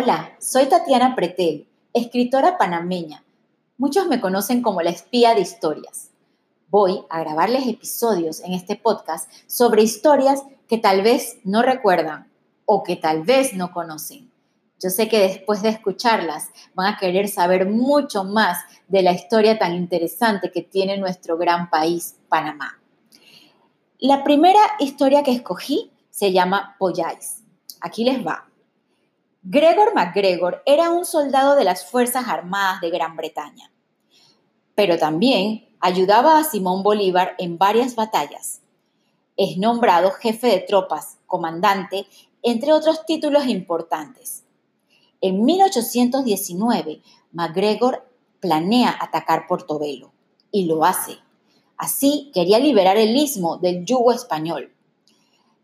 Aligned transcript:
Hola, 0.00 0.36
soy 0.38 0.66
Tatiana 0.66 1.16
Pretel, 1.16 1.66
escritora 1.92 2.56
panameña. 2.56 3.24
Muchos 3.78 4.06
me 4.06 4.20
conocen 4.20 4.62
como 4.62 4.80
la 4.80 4.90
espía 4.90 5.34
de 5.34 5.40
historias. 5.40 6.10
Voy 6.68 7.02
a 7.10 7.18
grabarles 7.18 7.66
episodios 7.66 8.38
en 8.44 8.52
este 8.52 8.76
podcast 8.76 9.28
sobre 9.48 9.82
historias 9.82 10.44
que 10.68 10.78
tal 10.78 11.02
vez 11.02 11.38
no 11.42 11.62
recuerdan 11.62 12.30
o 12.64 12.84
que 12.84 12.94
tal 12.94 13.24
vez 13.24 13.54
no 13.54 13.72
conocen. 13.72 14.30
Yo 14.78 14.88
sé 14.90 15.08
que 15.08 15.18
después 15.18 15.62
de 15.62 15.70
escucharlas 15.70 16.50
van 16.74 16.94
a 16.94 16.96
querer 16.96 17.26
saber 17.26 17.68
mucho 17.68 18.22
más 18.22 18.58
de 18.86 19.02
la 19.02 19.10
historia 19.10 19.58
tan 19.58 19.74
interesante 19.74 20.52
que 20.52 20.62
tiene 20.62 20.96
nuestro 20.96 21.36
gran 21.36 21.70
país, 21.70 22.14
Panamá. 22.28 22.78
La 23.98 24.22
primera 24.22 24.60
historia 24.78 25.24
que 25.24 25.32
escogí 25.32 25.90
se 26.08 26.30
llama 26.30 26.76
Polláis. 26.78 27.42
Aquí 27.80 28.04
les 28.04 28.24
va. 28.24 28.47
Gregor 29.50 29.94
MacGregor 29.94 30.62
era 30.66 30.90
un 30.90 31.06
soldado 31.06 31.56
de 31.56 31.64
las 31.64 31.86
Fuerzas 31.86 32.28
Armadas 32.28 32.82
de 32.82 32.90
Gran 32.90 33.16
Bretaña, 33.16 33.72
pero 34.74 34.98
también 34.98 35.66
ayudaba 35.80 36.38
a 36.38 36.44
Simón 36.44 36.82
Bolívar 36.82 37.34
en 37.38 37.56
varias 37.56 37.94
batallas. 37.94 38.60
Es 39.38 39.56
nombrado 39.56 40.10
jefe 40.10 40.48
de 40.48 40.58
tropas, 40.58 41.16
comandante, 41.24 42.06
entre 42.42 42.74
otros 42.74 43.06
títulos 43.06 43.46
importantes. 43.46 44.44
En 45.22 45.46
1819, 45.46 47.00
MacGregor 47.32 48.06
planea 48.40 48.98
atacar 49.00 49.46
Portobelo 49.46 50.12
y 50.50 50.66
lo 50.66 50.84
hace. 50.84 51.20
Así 51.78 52.30
quería 52.34 52.58
liberar 52.58 52.98
el 52.98 53.16
istmo 53.16 53.56
del 53.56 53.86
yugo 53.86 54.12
español. 54.12 54.74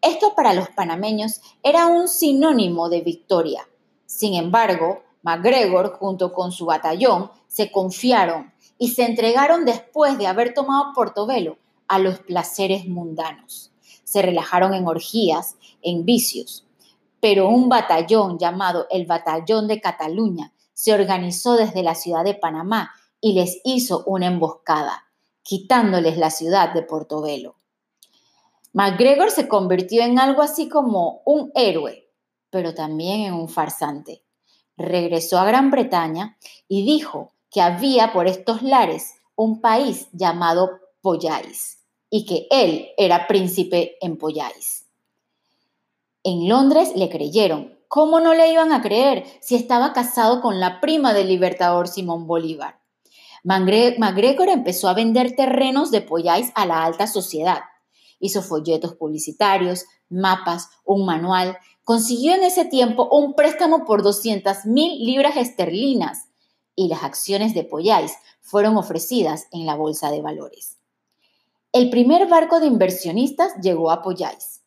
Esto 0.00 0.36
para 0.36 0.54
los 0.54 0.68
panameños 0.68 1.40
era 1.64 1.86
un 1.86 2.06
sinónimo 2.06 2.88
de 2.88 3.00
victoria. 3.00 3.66
Sin 4.14 4.34
embargo, 4.34 5.02
MacGregor 5.22 5.94
junto 5.94 6.34
con 6.34 6.52
su 6.52 6.66
batallón 6.66 7.30
se 7.46 7.72
confiaron 7.72 8.52
y 8.76 8.88
se 8.88 9.04
entregaron 9.06 9.64
después 9.64 10.18
de 10.18 10.26
haber 10.26 10.52
tomado 10.52 10.92
Portobelo 10.94 11.56
a 11.88 11.98
los 11.98 12.18
placeres 12.18 12.86
mundanos. 12.86 13.72
Se 14.04 14.20
relajaron 14.20 14.74
en 14.74 14.86
orgías, 14.86 15.56
en 15.80 16.04
vicios. 16.04 16.66
Pero 17.20 17.48
un 17.48 17.70
batallón 17.70 18.38
llamado 18.38 18.86
el 18.90 19.06
Batallón 19.06 19.66
de 19.66 19.80
Cataluña 19.80 20.52
se 20.74 20.92
organizó 20.92 21.54
desde 21.54 21.82
la 21.82 21.94
ciudad 21.94 22.22
de 22.22 22.34
Panamá 22.34 22.92
y 23.18 23.32
les 23.32 23.62
hizo 23.64 24.04
una 24.04 24.26
emboscada, 24.26 25.06
quitándoles 25.42 26.18
la 26.18 26.28
ciudad 26.28 26.74
de 26.74 26.82
Portobelo. 26.82 27.56
MacGregor 28.74 29.30
se 29.30 29.48
convirtió 29.48 30.02
en 30.02 30.18
algo 30.18 30.42
así 30.42 30.68
como 30.68 31.22
un 31.24 31.50
héroe, 31.54 32.11
pero 32.52 32.74
también 32.74 33.22
en 33.22 33.32
un 33.32 33.48
farsante. 33.48 34.22
Regresó 34.76 35.38
a 35.38 35.46
Gran 35.46 35.70
Bretaña 35.70 36.36
y 36.68 36.84
dijo 36.84 37.32
que 37.50 37.62
había 37.62 38.12
por 38.12 38.28
estos 38.28 38.62
lares 38.62 39.14
un 39.34 39.62
país 39.62 40.08
llamado 40.12 40.80
Polláis 41.00 41.78
y 42.10 42.26
que 42.26 42.46
él 42.50 42.90
era 42.98 43.26
príncipe 43.26 43.96
en 44.02 44.18
Polláis. 44.18 44.86
En 46.22 46.46
Londres 46.46 46.92
le 46.94 47.08
creyeron. 47.08 47.78
¿Cómo 47.88 48.20
no 48.20 48.34
le 48.34 48.52
iban 48.52 48.72
a 48.72 48.82
creer 48.82 49.24
si 49.40 49.56
estaba 49.56 49.94
casado 49.94 50.42
con 50.42 50.60
la 50.60 50.80
prima 50.80 51.14
del 51.14 51.28
libertador 51.28 51.88
Simón 51.88 52.26
Bolívar? 52.26 52.80
MacGregor 53.44 54.50
empezó 54.50 54.88
a 54.88 54.94
vender 54.94 55.34
terrenos 55.36 55.90
de 55.90 56.02
Polláis 56.02 56.52
a 56.54 56.66
la 56.66 56.84
alta 56.84 57.06
sociedad 57.06 57.62
hizo 58.22 58.40
folletos 58.40 58.94
publicitarios, 58.94 59.84
mapas, 60.08 60.68
un 60.84 61.04
manual. 61.04 61.58
Consiguió 61.84 62.34
en 62.34 62.44
ese 62.44 62.64
tiempo 62.64 63.08
un 63.10 63.34
préstamo 63.34 63.84
por 63.84 64.02
200 64.02 64.64
mil 64.66 65.04
libras 65.04 65.36
esterlinas 65.36 66.28
y 66.76 66.88
las 66.88 67.02
acciones 67.02 67.52
de 67.52 67.64
Pollais 67.64 68.14
fueron 68.40 68.76
ofrecidas 68.76 69.48
en 69.50 69.66
la 69.66 69.74
bolsa 69.74 70.10
de 70.10 70.22
valores. 70.22 70.78
El 71.72 71.90
primer 71.90 72.28
barco 72.28 72.60
de 72.60 72.68
inversionistas 72.68 73.54
llegó 73.60 73.90
a 73.90 74.02
Pollais. 74.02 74.62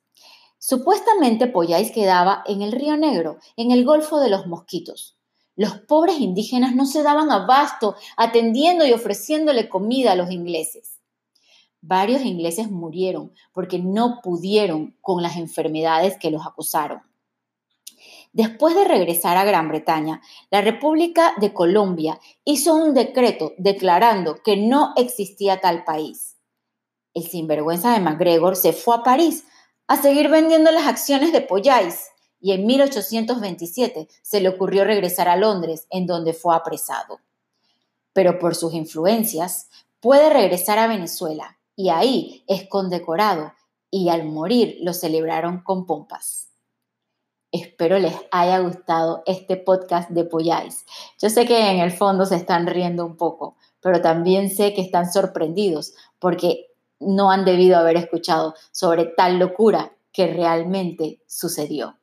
Supuestamente 0.59 1.47
Pollais 1.47 1.91
quedaba 1.91 2.43
en 2.47 2.61
el 2.61 2.73
Río 2.73 2.97
Negro, 2.97 3.37
en 3.55 3.71
el 3.71 3.85
Golfo 3.85 4.19
de 4.19 4.29
los 4.29 4.47
Mosquitos. 4.47 5.15
Los 5.55 5.79
pobres 5.79 6.19
indígenas 6.19 6.75
no 6.75 6.85
se 6.85 7.03
daban 7.03 7.31
abasto 7.31 7.95
atendiendo 8.17 8.85
y 8.85 8.91
ofreciéndole 8.91 9.69
comida 9.69 10.11
a 10.11 10.15
los 10.15 10.29
ingleses. 10.29 10.99
Varios 11.87 12.23
ingleses 12.23 12.71
murieron 12.71 13.31
porque 13.53 13.77
no 13.77 14.19
pudieron 14.23 14.97
con 15.01 15.21
las 15.21 15.35
enfermedades 15.35 16.17
que 16.17 16.31
los 16.31 16.43
acusaron. 16.43 17.03
Después 18.33 18.73
de 18.73 18.85
regresar 18.85 19.37
a 19.37 19.43
Gran 19.43 19.67
Bretaña, 19.67 20.19
la 20.49 20.61
República 20.61 21.35
de 21.39 21.53
Colombia 21.53 22.19
hizo 22.43 22.73
un 22.73 22.95
decreto 22.95 23.53
declarando 23.59 24.41
que 24.43 24.57
no 24.57 24.93
existía 24.95 25.61
tal 25.61 25.83
país. 25.83 26.37
El 27.13 27.27
sinvergüenza 27.27 27.93
de 27.93 27.99
MacGregor 27.99 28.55
se 28.55 28.73
fue 28.73 28.95
a 28.95 29.03
París 29.03 29.43
a 29.85 30.01
seguir 30.01 30.29
vendiendo 30.29 30.71
las 30.71 30.87
acciones 30.87 31.31
de 31.33 31.41
Pollais 31.41 32.07
y 32.41 32.53
en 32.53 32.65
1827 32.65 34.07
se 34.23 34.41
le 34.41 34.49
ocurrió 34.49 34.85
regresar 34.85 35.29
a 35.29 35.37
Londres, 35.37 35.85
en 35.91 36.07
donde 36.07 36.33
fue 36.33 36.55
apresado. 36.55 37.19
Pero 38.11 38.39
por 38.39 38.55
sus 38.55 38.73
influencias 38.73 39.69
puede 39.99 40.31
regresar 40.31 40.79
a 40.79 40.87
Venezuela 40.87 41.59
y 41.75 41.89
ahí 41.89 42.43
es 42.47 42.67
condecorado 42.67 43.53
y 43.91 44.09
al 44.09 44.25
morir 44.25 44.77
lo 44.81 44.93
celebraron 44.93 45.61
con 45.63 45.85
pompas. 45.85 46.51
Espero 47.51 47.99
les 47.99 48.13
haya 48.31 48.59
gustado 48.59 49.23
este 49.25 49.55
podcast 49.55 50.09
de 50.09 50.25
Polláis. 50.25 50.85
Yo 51.21 51.29
sé 51.29 51.45
que 51.45 51.71
en 51.71 51.79
el 51.79 51.91
fondo 51.91 52.25
se 52.25 52.35
están 52.35 52.67
riendo 52.67 53.05
un 53.05 53.15
poco, 53.15 53.55
pero 53.79 54.01
también 54.01 54.49
sé 54.49 54.73
que 54.73 54.81
están 54.81 55.11
sorprendidos 55.11 55.93
porque 56.19 56.67
no 56.99 57.31
han 57.31 57.45
debido 57.45 57.77
haber 57.77 57.97
escuchado 57.97 58.55
sobre 58.71 59.05
tal 59.05 59.39
locura 59.39 59.95
que 60.11 60.27
realmente 60.27 61.21
sucedió. 61.27 61.97